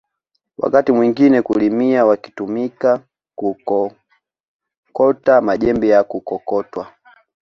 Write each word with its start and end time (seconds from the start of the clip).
Wakati 0.57 0.91
mwingine 0.91 1.41
kulimia 1.41 2.05
wakitumika 2.05 3.01
kukokota 3.35 5.41
majembe 5.41 5.87
ya 5.87 6.03
kukokotwa 6.03 6.87